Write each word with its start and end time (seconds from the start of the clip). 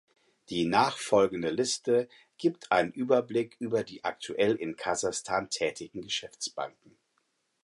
Die 0.49 0.65
nachfolgende 0.65 1.51
Liste 1.51 2.09
gibt 2.39 2.71
einen 2.71 2.91
Überblick 2.91 3.55
über 3.59 3.83
die 3.83 4.03
aktuell 4.03 4.55
in 4.55 4.75
Kasachstan 4.75 5.51
tätigen 5.51 6.01
Geschäftsbanken. 6.01 6.97